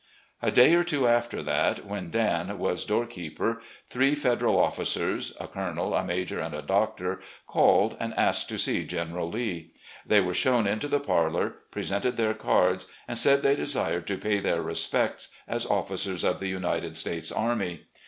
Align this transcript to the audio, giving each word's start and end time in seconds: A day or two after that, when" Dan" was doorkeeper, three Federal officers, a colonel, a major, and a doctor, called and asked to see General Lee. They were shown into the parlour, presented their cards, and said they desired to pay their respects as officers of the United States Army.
A 0.41 0.49
day 0.49 0.73
or 0.73 0.83
two 0.83 1.07
after 1.07 1.43
that, 1.43 1.85
when" 1.85 2.09
Dan" 2.09 2.57
was 2.57 2.85
doorkeeper, 2.85 3.61
three 3.87 4.15
Federal 4.15 4.59
officers, 4.59 5.31
a 5.39 5.47
colonel, 5.47 5.93
a 5.93 6.03
major, 6.03 6.39
and 6.39 6.55
a 6.55 6.63
doctor, 6.63 7.19
called 7.45 7.97
and 7.99 8.11
asked 8.17 8.49
to 8.49 8.57
see 8.57 8.83
General 8.83 9.29
Lee. 9.29 9.73
They 10.03 10.19
were 10.19 10.33
shown 10.33 10.65
into 10.65 10.87
the 10.87 10.99
parlour, 10.99 11.57
presented 11.69 12.17
their 12.17 12.33
cards, 12.33 12.87
and 13.07 13.15
said 13.15 13.43
they 13.43 13.55
desired 13.55 14.07
to 14.07 14.17
pay 14.17 14.39
their 14.39 14.63
respects 14.63 15.27
as 15.47 15.67
officers 15.67 16.23
of 16.23 16.39
the 16.39 16.47
United 16.49 16.97
States 16.97 17.31
Army. 17.31 17.83